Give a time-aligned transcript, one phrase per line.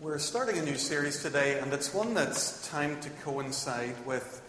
[0.00, 4.40] We're starting a new series today, and it's one that's timed to coincide with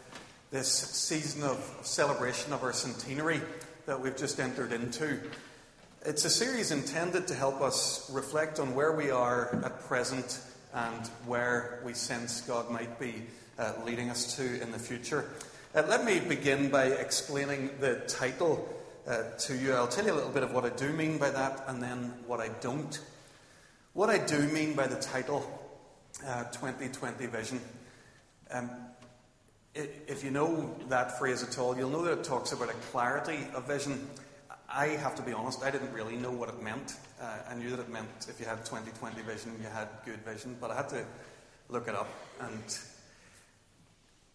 [0.49, 3.41] this season of celebration of our centenary
[3.85, 5.19] that we've just entered into.
[6.05, 10.39] It's a series intended to help us reflect on where we are at present
[10.73, 13.15] and where we sense God might be
[13.59, 15.25] uh, leading us to in the future.
[15.75, 18.73] Uh, let me begin by explaining the title
[19.05, 19.73] uh, to you.
[19.73, 22.13] I'll tell you a little bit of what I do mean by that and then
[22.25, 22.97] what I don't.
[23.93, 25.45] What I do mean by the title
[26.25, 27.59] uh, 2020 Vision,
[28.49, 28.69] um,
[29.75, 33.39] if you know that phrase at all, you'll know that it talks about a clarity
[33.53, 34.07] of vision.
[34.69, 36.95] I have to be honest, I didn't really know what it meant.
[37.21, 40.55] Uh, I knew that it meant if you had 2020 vision, you had good vision,
[40.61, 41.03] but I had to
[41.67, 42.07] look it up.
[42.39, 42.63] And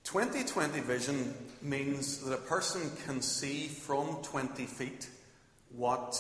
[0.05, 5.09] 2020 vision means that a person can see from 20 feet
[5.75, 6.15] what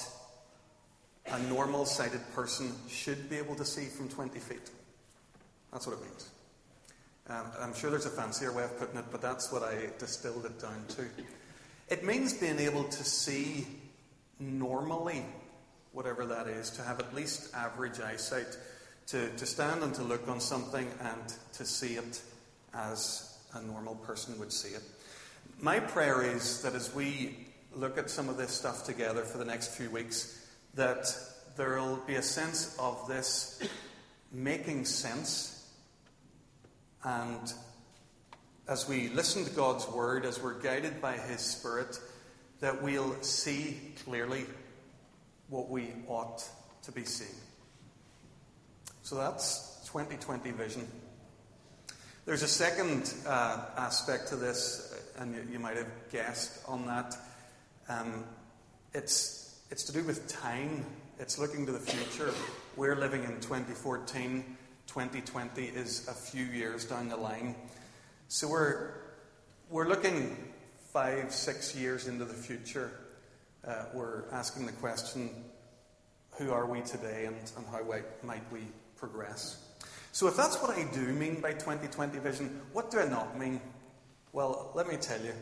[1.33, 4.71] a normal sighted person should be able to see from 20 feet.
[5.73, 6.31] That's what it means.
[7.29, 10.47] Um, I'm sure there's a fancier way of putting it, but that's what I distilled
[10.47, 11.05] it down to.
[11.89, 13.67] It means being able to see
[14.39, 15.25] normally,
[15.93, 18.57] whatever that is, to have at least average eyesight,
[19.09, 22.21] to, to stand and to look on something and to see it
[22.75, 24.83] as a normal person would see it.
[25.61, 29.45] My prayer is that as we look at some of this stuff together for the
[29.45, 30.46] next few weeks,
[30.77, 31.13] that
[31.57, 33.61] there will be a sense of this
[34.31, 35.69] making sense.
[37.03, 37.53] And
[38.69, 41.99] as we listen to God's word, as we're guided by His Spirit,
[42.61, 44.45] that we'll see clearly
[45.49, 46.45] what we ought
[46.83, 47.31] to be seeing.
[49.03, 50.89] So that's 2020 vision.
[52.25, 57.17] There's a second uh, aspect to this, and you, you, might have guessed on that.
[57.89, 58.25] Um,
[58.93, 60.85] it's it's to do with time.
[61.19, 62.33] It's looking to the future.
[62.77, 64.57] We're living in 2014.
[64.87, 67.57] 2020 is a few years down the line.
[68.29, 68.91] So we're,
[69.69, 70.53] we're looking
[70.93, 72.93] five, six years into the future.
[73.67, 75.31] Uh, we're asking the question
[76.39, 77.83] who are we today and, and how
[78.23, 78.61] might we
[78.97, 79.65] progress?
[80.13, 83.61] So, if that's what I do mean by 2020 vision, what do I not mean?
[84.33, 85.33] Well, let me tell you,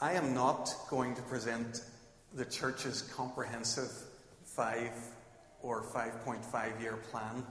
[0.00, 1.82] I am not going to present
[2.36, 3.90] the church's comprehensive
[4.44, 4.92] five
[5.62, 7.44] or 5.5 year plan.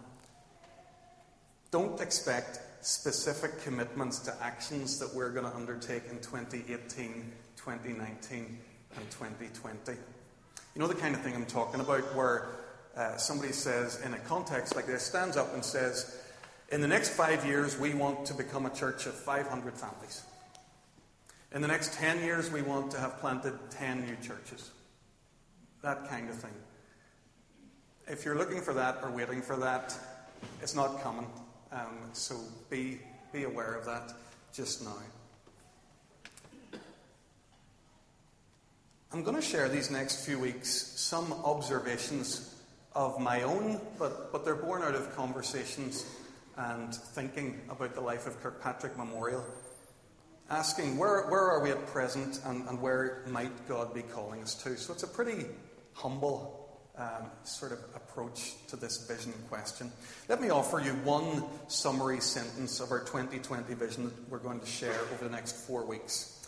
[1.71, 8.57] Don't expect specific commitments to actions that we're going to undertake in 2018, 2019,
[8.95, 9.99] and 2020.
[10.75, 12.49] You know the kind of thing I'm talking about where
[12.95, 16.21] uh, somebody says, in a context like this, stands up and says,
[16.71, 20.23] In the next five years, we want to become a church of 500 families.
[21.53, 24.71] In the next 10 years, we want to have planted 10 new churches.
[25.81, 26.53] That kind of thing.
[28.07, 29.97] If you're looking for that or waiting for that,
[30.61, 31.27] it's not coming.
[31.71, 32.35] Um, so
[32.69, 32.99] be,
[33.31, 34.13] be aware of that
[34.53, 34.97] just now.
[39.13, 42.55] I'm going to share these next few weeks some observations
[42.93, 46.05] of my own, but, but they're born out of conversations
[46.57, 49.43] and thinking about the life of Kirkpatrick Memorial
[50.49, 54.55] asking where, where are we at present and, and where might God be calling us
[54.63, 54.77] to.
[54.77, 55.45] So it's a pretty
[55.93, 56.65] humble
[56.97, 59.91] um, sort of approach to this vision question.
[60.29, 64.65] Let me offer you one summary sentence of our 2020 vision that we're going to
[64.65, 66.47] share over the next four weeks.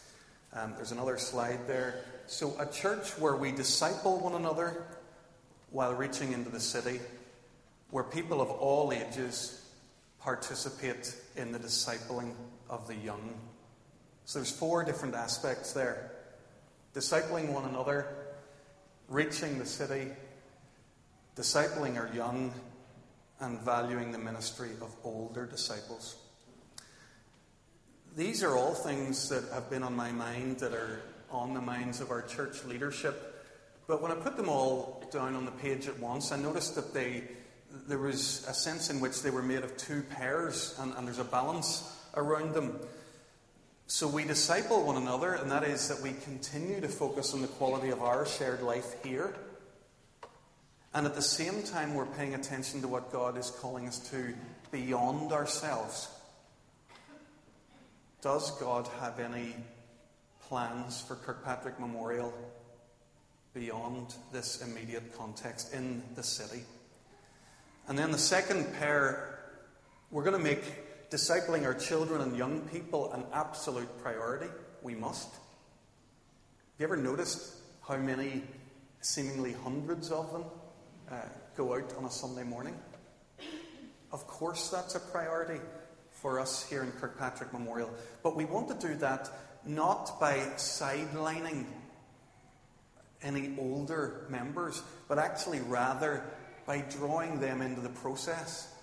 [0.53, 2.05] Um, there's another slide there.
[2.27, 4.85] So, a church where we disciple one another
[5.71, 6.99] while reaching into the city,
[7.91, 9.65] where people of all ages
[10.19, 12.33] participate in the discipling
[12.69, 13.33] of the young.
[14.27, 16.11] So there's four different aspects there
[16.93, 18.07] discipling one another,
[19.07, 20.07] reaching the city,
[21.37, 22.53] discipling our young,
[23.39, 26.17] and valuing the ministry of older disciples.
[28.17, 32.01] These are all things that have been on my mind, that are on the minds
[32.01, 33.45] of our church leadership.
[33.87, 36.93] But when I put them all down on the page at once, I noticed that
[36.93, 37.23] they,
[37.87, 41.19] there was a sense in which they were made of two pairs, and, and there's
[41.19, 42.77] a balance around them.
[43.89, 47.47] So we disciple one another, and that is that we continue to focus on the
[47.47, 49.33] quality of our shared life here.
[50.93, 54.33] And at the same time, we're paying attention to what God is calling us to
[54.73, 56.09] beyond ourselves.
[58.21, 59.55] Does God have any
[60.41, 62.33] plans for Kirkpatrick Memorial
[63.53, 66.63] beyond this immediate context in the city?
[67.87, 69.39] And then the second pair,
[70.11, 74.47] we're going to make discipling our children and young people an absolute priority.
[74.81, 75.29] We must.
[75.29, 77.53] Have you ever noticed
[77.87, 78.43] how many,
[79.01, 80.43] seemingly hundreds of them,
[81.09, 81.15] uh,
[81.55, 82.75] go out on a Sunday morning?
[84.11, 85.59] Of course, that's a priority
[86.11, 87.89] for us here in Kirkpatrick Memorial.
[88.23, 89.29] But we want to do that
[89.65, 91.65] not by sidelining
[93.21, 96.23] any older members, but actually rather
[96.65, 98.73] by drawing them into the process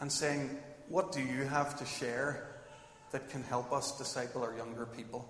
[0.00, 0.50] and saying,
[0.92, 2.44] What do you have to share
[3.12, 5.26] that can help us disciple our younger people?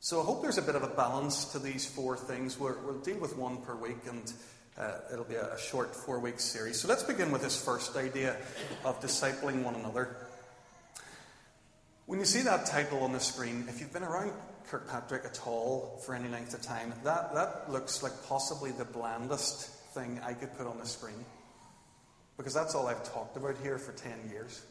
[0.00, 2.58] So I hope there's a bit of a balance to these four things.
[2.58, 4.32] we will deal with one per week and
[4.76, 6.80] uh, it'll be a, a short four week series.
[6.80, 8.36] So let's begin with this first idea
[8.84, 10.16] of discipling one another.
[12.06, 14.32] When you see that title on the screen, if you've been around
[14.66, 19.68] Kirkpatrick at all for any length of time, that, that looks like possibly the blandest
[19.94, 21.24] thing I could put on the screen.
[22.38, 24.62] Because that's all I've talked about here for 10 years.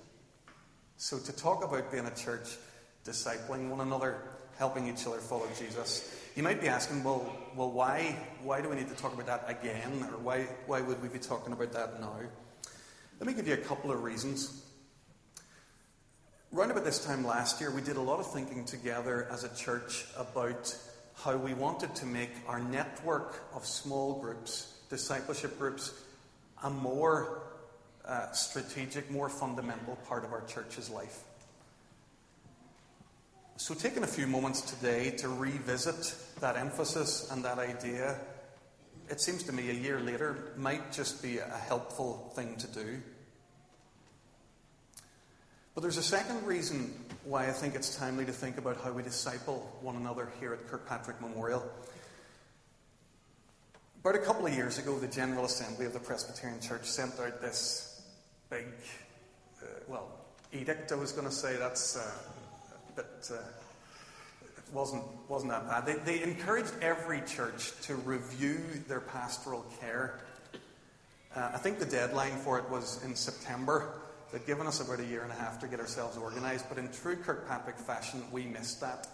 [0.96, 2.58] So to talk about being a church,
[3.06, 4.22] discipling one another,
[4.58, 8.78] helping each other follow Jesus, you might be asking, well, well why, why do we
[8.78, 10.08] need to talk about that again?
[10.12, 12.16] Or why, why would we be talking about that now?
[13.20, 14.64] Let me give you a couple of reasons.
[16.52, 19.54] Round about this time last year, we did a lot of thinking together as a
[19.56, 20.76] church about
[21.16, 25.94] how we wanted to make our network of small groups, discipleship groups,
[26.64, 27.47] a more
[28.08, 31.20] uh, strategic, more fundamental part of our church's life.
[33.58, 38.20] So, taking a few moments today to revisit that emphasis and that idea,
[39.10, 43.02] it seems to me a year later might just be a helpful thing to do.
[45.74, 46.94] But there's a second reason
[47.24, 50.68] why I think it's timely to think about how we disciple one another here at
[50.68, 51.64] Kirkpatrick Memorial.
[54.02, 57.42] About a couple of years ago, the General Assembly of the Presbyterian Church sent out
[57.42, 57.97] this
[58.50, 58.66] big,
[59.62, 60.10] uh, well,
[60.54, 61.58] edict, I was going to say.
[61.58, 62.12] That's uh,
[62.90, 63.30] a bit.
[63.32, 63.36] Uh,
[64.42, 65.86] it wasn't, wasn't that bad.
[65.86, 70.20] They, they encouraged every church to review their pastoral care.
[71.36, 74.02] Uh, I think the deadline for it was in September.
[74.32, 76.92] They'd given us about a year and a half to get ourselves organised, but in
[76.92, 79.08] true Kirkpatrick fashion, we missed that.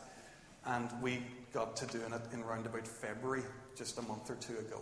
[0.65, 1.21] And we
[1.53, 3.43] got to doing it in around about February,
[3.75, 4.81] just a month or two ago.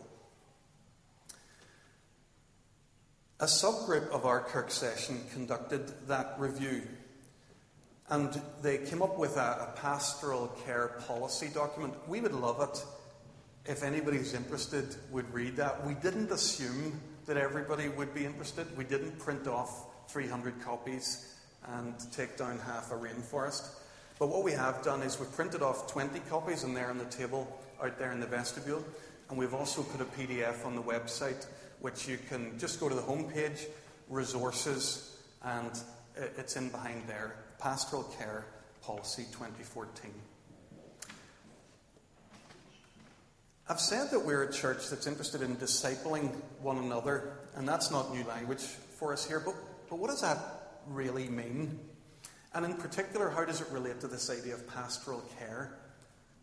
[3.41, 6.83] A subgroup of our Kirk session conducted that review,
[8.09, 11.95] and they came up with a, a pastoral care policy document.
[12.07, 12.85] We would love it
[13.65, 15.83] if anybody who's interested would read that.
[15.88, 18.67] We didn't assume that everybody would be interested.
[18.77, 21.33] We didn't print off 300 copies
[21.67, 23.71] and take down half a rainforest.
[24.19, 27.05] But what we have done is we've printed off 20 copies and they're on the
[27.05, 28.85] table out there in the vestibule.
[29.31, 31.47] And we've also put a PDF on the website,
[31.81, 33.66] which you can just go to the homepage,
[34.10, 35.72] resources, and
[36.38, 38.45] it's in behind there Pastoral Care
[38.81, 40.12] Policy 2014.
[43.69, 48.13] I've said that we're a church that's interested in discipling one another, and that's not
[48.13, 49.56] new language for us here, but
[49.92, 50.38] but what does that
[50.88, 51.77] really mean?
[52.54, 55.80] And in particular, how does it relate to this idea of pastoral care?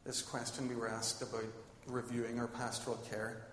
[0.05, 1.47] This question we were asked about
[1.87, 3.48] reviewing our pastoral care.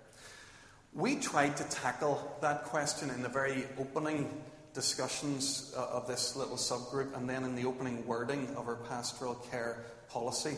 [0.95, 4.41] We tried to tackle that question in the very opening
[4.73, 9.35] discussions uh, of this little subgroup and then in the opening wording of our pastoral
[9.51, 10.55] care policy.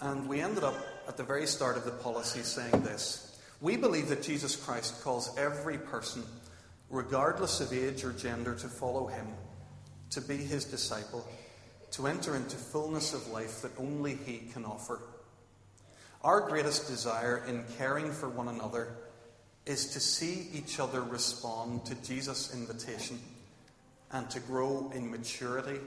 [0.00, 0.76] And we ended up
[1.08, 5.36] at the very start of the policy saying this We believe that Jesus Christ calls
[5.36, 6.22] every person
[6.88, 9.26] regardless of age or gender, to follow him,
[10.10, 11.26] to be his disciple,
[11.90, 15.00] to enter into fullness of life that only he can offer.
[16.26, 18.88] Our greatest desire in caring for one another
[19.64, 23.20] is to see each other respond to Jesus' invitation
[24.10, 25.78] and to grow in maturity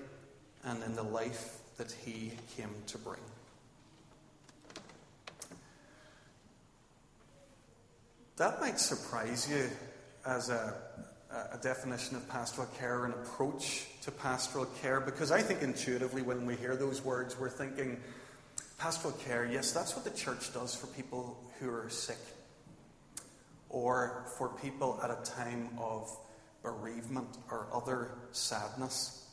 [0.63, 3.19] and in the life that he came to bring.
[8.37, 9.69] That might surprise you
[10.25, 10.73] as a,
[11.51, 16.45] a definition of pastoral care, an approach to pastoral care, because I think intuitively when
[16.45, 17.99] we hear those words, we're thinking,
[18.79, 22.17] pastoral care, yes, that's what the church does for people who are sick,
[23.69, 26.09] or for people at a time of
[26.63, 29.27] bereavement or other sadness.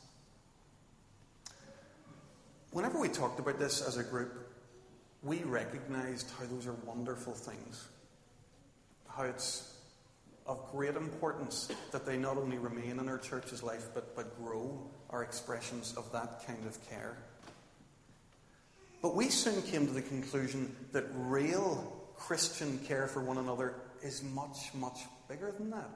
[2.71, 4.53] Whenever we talked about this as a group,
[5.23, 7.87] we recognized how those are wonderful things.
[9.07, 9.73] How it's
[10.45, 14.79] of great importance that they not only remain in our church's life, but, but grow
[15.09, 17.17] our expressions of that kind of care.
[19.07, 24.21] But we soon came to the conclusion that real Christian care for one another is
[24.21, 24.99] much, much
[25.29, 25.89] bigger than that.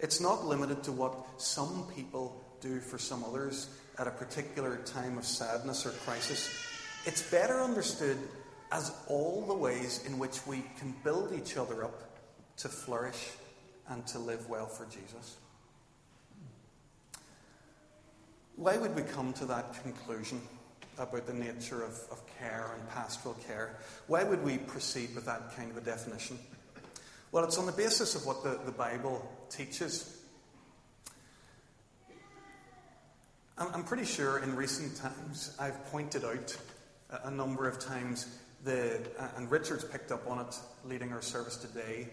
[0.00, 5.18] It's not limited to what some people do for some others at a particular time
[5.18, 6.48] of sadness or crisis.
[7.04, 8.16] It's better understood
[8.70, 12.08] as all the ways in which we can build each other up
[12.56, 13.32] to flourish
[13.88, 15.36] and to live well for Jesus.
[18.56, 20.40] Why would we come to that conclusion
[20.98, 23.76] about the nature of, of care and pastoral care?
[24.06, 26.38] Why would we proceed with that kind of a definition?
[27.32, 30.18] Well, it's on the basis of what the, the Bible teaches.
[33.56, 36.56] I'm, pretty sure in recent times I've pointed out
[37.24, 41.56] a, number of times the, uh, and Richard's picked up on it leading our service
[41.56, 42.08] today,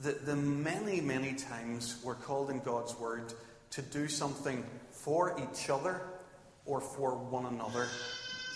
[0.00, 3.32] the, the many, many times we're called in God's Word
[3.70, 6.02] to do something for each other
[6.66, 7.86] or for one another.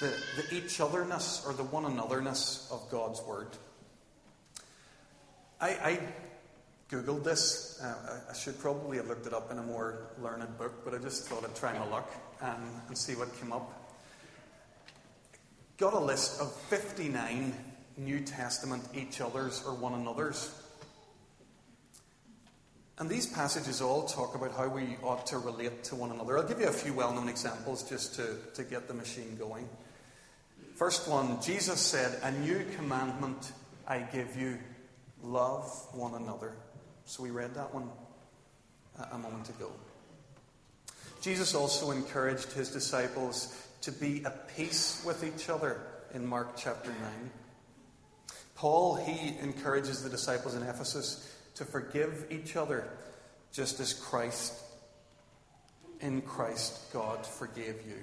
[0.01, 3.49] The, the each otherness or the one anotherness of God's Word.
[5.61, 6.01] I, I
[6.91, 7.81] Googled this.
[7.83, 10.99] Uh, I should probably have looked it up in a more learned book, but I
[10.99, 12.11] just thought I'd try my luck
[12.41, 13.95] um, and see what came up.
[15.77, 17.53] Got a list of 59
[17.99, 20.51] New Testament each others or one another's.
[22.99, 26.37] And these passages all talk about how we ought to relate to one another.
[26.37, 29.69] I'll give you a few well known examples just to, to get the machine going.
[30.75, 33.53] First one Jesus said, A new commandment
[33.87, 34.59] I give you
[35.23, 36.55] love one another.
[37.05, 37.89] So we read that one
[39.13, 39.71] a moment ago.
[41.21, 45.81] Jesus also encouraged his disciples to be at peace with each other
[46.15, 46.99] in Mark chapter 9.
[48.57, 52.89] Paul, he encourages the disciples in Ephesus to forgive each other
[53.53, 54.55] just as Christ,
[56.01, 57.99] in Christ, God forgave you.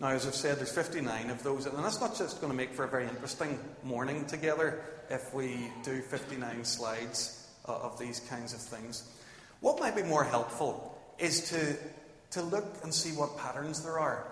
[0.00, 2.74] Now, as I've said, there's 59 of those, and that's not just going to make
[2.74, 8.52] for a very interesting morning together if we do 59 slides uh, of these kinds
[8.52, 9.08] of things.
[9.60, 11.76] What might be more helpful is to,
[12.32, 14.26] to look and see what patterns there are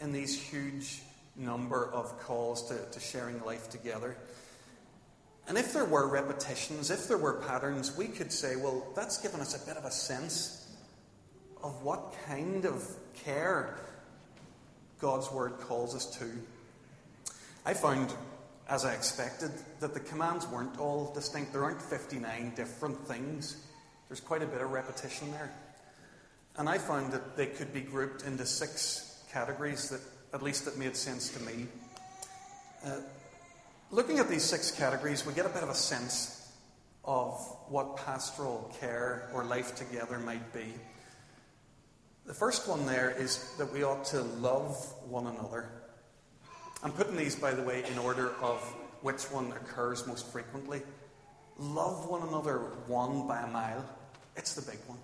[0.00, 1.00] in these huge
[1.36, 4.16] number of calls to, to sharing life together.
[5.48, 9.40] And if there were repetitions, if there were patterns, we could say, well, that's given
[9.40, 10.66] us a bit of a sense
[11.62, 12.86] of what kind of
[13.24, 13.80] care
[15.00, 16.30] God's Word calls us to.
[17.64, 18.12] I found
[18.68, 19.50] as I expected,
[19.80, 21.52] that the commands weren't all distinct.
[21.52, 23.56] There aren't 59 different things.
[24.08, 25.50] There's quite a bit of repetition there.
[26.56, 30.00] And I found that they could be grouped into six categories that,
[30.34, 31.66] at least, that made sense to me.
[32.84, 32.96] Uh,
[33.90, 36.52] looking at these six categories, we get a bit of a sense
[37.04, 37.32] of
[37.68, 40.74] what pastoral care or life together might be.
[42.26, 44.76] The first one there is that we ought to love
[45.08, 45.70] one another.
[46.82, 48.60] I'm putting these, by the way, in order of
[49.00, 50.82] which one occurs most frequently.
[51.56, 53.84] Love one another one by a mile.
[54.36, 54.98] It's the big one.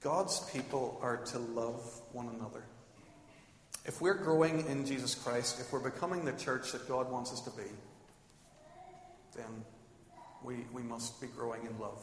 [0.00, 2.64] God's people are to love one another.
[3.84, 7.40] If we're growing in Jesus Christ, if we're becoming the church that God wants us
[7.40, 7.68] to be,
[9.34, 9.64] then
[10.44, 12.00] we, we must be growing in love.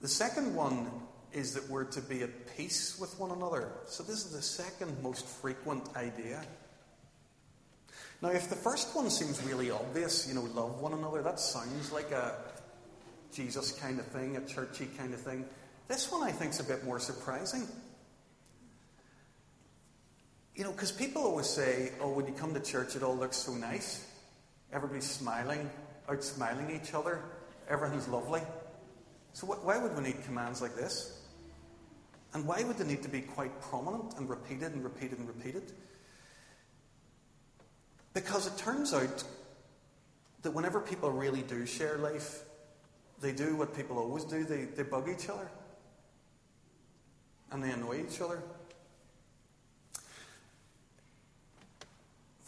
[0.00, 0.90] The second one
[1.32, 3.68] is that we're to be at peace with one another.
[3.86, 6.42] So, this is the second most frequent idea.
[8.22, 11.92] Now, if the first one seems really obvious, you know, love one another, that sounds
[11.92, 12.34] like a
[13.32, 15.44] Jesus kind of thing, a churchy kind of thing.
[15.88, 17.68] This one I think is a bit more surprising.
[20.54, 23.36] You know, because people always say, oh, when you come to church, it all looks
[23.36, 24.06] so nice.
[24.72, 25.70] Everybody's smiling,
[26.08, 27.22] out smiling each other,
[27.68, 28.42] everything's lovely.
[29.32, 31.20] So, why would we need commands like this?
[32.34, 35.72] And why would they need to be quite prominent and repeated and repeated and repeated?
[38.12, 39.24] Because it turns out
[40.42, 42.42] that whenever people really do share life,
[43.20, 45.48] they do what people always do they, they bug each other
[47.52, 48.42] and they annoy each other.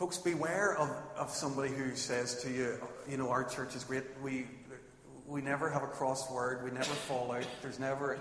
[0.02, 2.76] Folks, beware of, of somebody who says to you,
[3.08, 4.02] you know, our church is great.
[4.20, 4.46] We,
[5.28, 6.64] we never have a crossword.
[6.64, 7.46] We never fall out.
[7.62, 8.18] There's never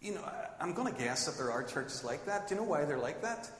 [0.00, 0.22] you know,
[0.60, 2.46] I'm going to guess that there are churches like that.
[2.46, 3.50] Do you know why they're like that?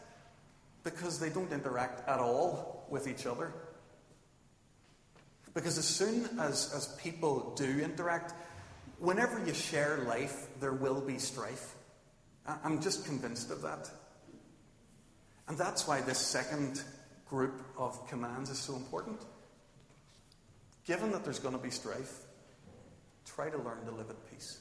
[0.85, 3.53] Because they don't interact at all with each other.
[5.55, 8.35] Because as soon as, as people do interact,
[9.01, 11.75] whenever you share life, there will be strife.
[12.47, 13.91] I'm just convinced of that.
[15.49, 16.83] And that's why this second
[17.29, 19.21] group of commands is so important.
[20.87, 22.21] Given that there's going to be strife,
[23.27, 24.59] try to learn to live at peace.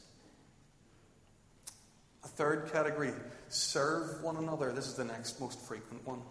[2.23, 3.13] A third category,
[3.49, 4.71] serve one another.
[4.71, 6.21] This is the next most frequent one.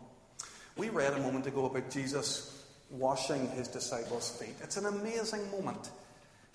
[0.76, 4.54] We read a moment ago about Jesus washing his disciples' feet.
[4.62, 5.90] It's an amazing moment.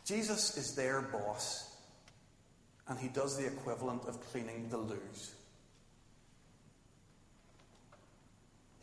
[0.05, 1.75] Jesus is their boss,
[2.88, 5.31] and he does the equivalent of cleaning the loos.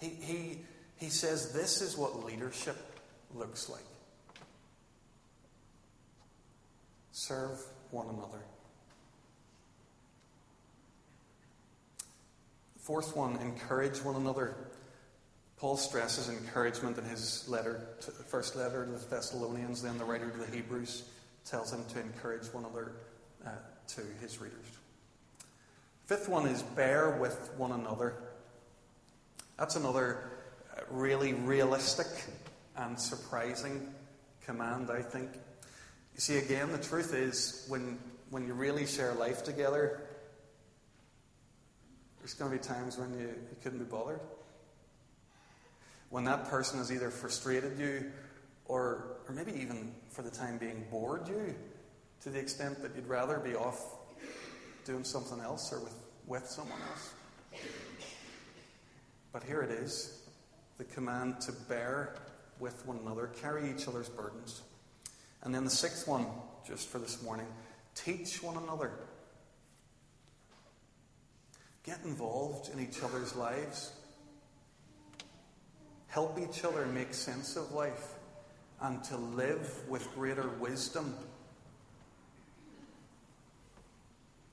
[0.01, 0.59] He, he,
[0.97, 2.77] he says this is what leadership
[3.35, 3.83] looks like
[7.19, 8.45] serve one another.
[12.79, 14.55] Fourth one, encourage one another.
[15.59, 20.31] Paul stresses encouragement in his letter, to, first letter to the Thessalonians, then the writer
[20.31, 21.03] to the Hebrews
[21.45, 22.93] tells him to encourage one another
[23.45, 23.51] uh,
[23.89, 24.65] to his readers.
[26.07, 28.15] Fifth one is bear with one another.
[29.59, 30.31] That's another
[30.77, 32.07] uh, really realistic
[32.77, 33.93] and surprising
[34.47, 35.33] command, I think.
[36.15, 37.99] You see, again, the truth is when,
[38.31, 40.01] when you really share life together,
[42.21, 44.21] there's going to be times when you, you couldn't be bothered.
[46.11, 48.13] When that person has either frustrated you
[48.67, 51.55] or, or maybe even for the time being bored you
[52.23, 53.97] to the extent that you'd rather be off
[54.85, 55.95] doing something else or with,
[56.27, 57.15] with someone else.
[59.33, 60.23] But here it is
[60.79, 62.15] the command to bear
[62.61, 64.63] with one another, carry each other's burdens.
[65.43, 66.27] And then the sixth one,
[66.67, 67.47] just for this morning,
[67.95, 68.93] teach one another.
[71.85, 73.93] Get involved in each other's lives.
[76.09, 78.15] Help each other make sense of life
[78.81, 81.15] and to live with greater wisdom.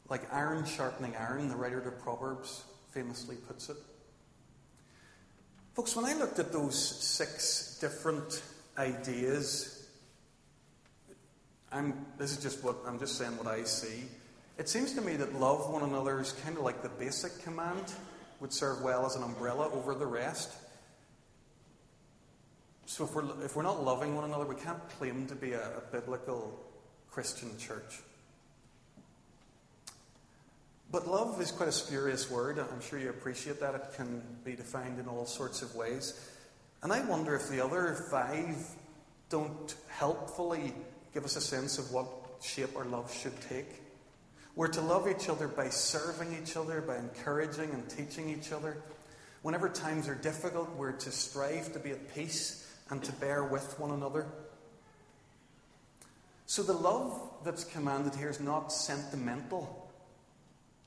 [0.10, 3.78] Like iron sharpening iron, the writer of Proverbs famously puts it.
[5.76, 8.42] Folks, when I looked at those six different
[8.78, 9.86] ideas,
[11.70, 14.06] I'm, this is just what I'm just saying what I see.
[14.58, 17.92] It seems to me that love one another is kind of like the basic command,
[18.40, 20.50] would serve well as an umbrella over the rest.
[22.86, 25.78] So if we're, if we're not loving one another, we can't claim to be a,
[25.78, 26.58] a biblical
[27.12, 28.00] Christian church.
[30.92, 32.60] But love is quite a spurious word.
[32.60, 33.76] I'm sure you appreciate that.
[33.76, 36.20] It can be defined in all sorts of ways.
[36.84, 38.56] And I wonder if the other five
[39.30, 40.74] don't helpfully
[41.14, 42.08] give us a sense of what
[42.42, 43.82] shape our love should take.
[44.56, 48.78] We're to love each other by serving each other, by encouraging and teaching each other.
[49.42, 53.78] Whenever times are difficult, we're to strive to be at peace and to bear with
[53.80, 54.28] one another.
[56.46, 59.85] So the love that's commanded here is not sentimental.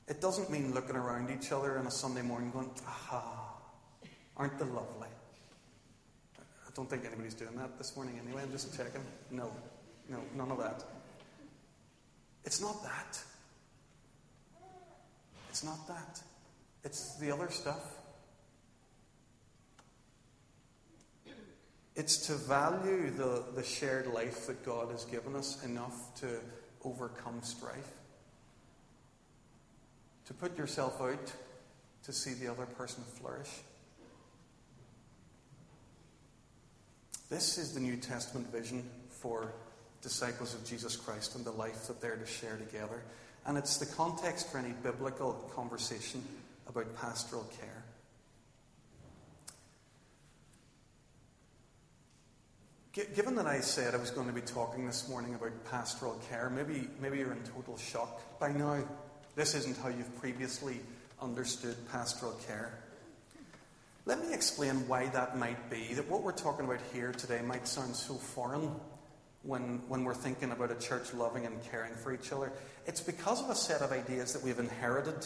[0.09, 3.53] It doesn't mean looking around each other on a Sunday morning going, aha,
[4.35, 5.07] aren't they lovely?
[6.39, 8.41] I don't think anybody's doing that this morning anyway.
[8.41, 9.01] I'm just checking.
[9.29, 9.51] No,
[10.09, 10.83] no, none of that.
[12.43, 13.21] It's not that.
[15.49, 16.19] It's not that.
[16.83, 17.95] It's the other stuff.
[21.95, 26.39] It's to value the, the shared life that God has given us enough to
[26.83, 27.98] overcome strife
[30.29, 31.33] to put yourself out
[32.03, 33.49] to see the other person flourish.
[37.31, 39.51] This is the New Testament vision for
[40.03, 43.03] disciples of Jesus Christ and the life that they're to share together.
[43.47, 46.23] And it's the context for any biblical conversation
[46.67, 47.83] about pastoral care.
[53.15, 56.51] Given that I said I was going to be talking this morning about pastoral care,
[56.51, 58.83] maybe, maybe you're in total shock by now.
[59.39, 60.81] This isn't how you've previously
[61.21, 62.73] understood pastoral care.
[64.05, 65.93] Let me explain why that might be.
[65.93, 68.69] That what we're talking about here today might sound so foreign
[69.43, 72.51] when, when we're thinking about a church loving and caring for each other.
[72.85, 75.25] It's because of a set of ideas that we've inherited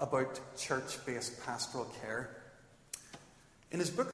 [0.00, 2.34] about church based pastoral care.
[3.72, 4.11] In his book,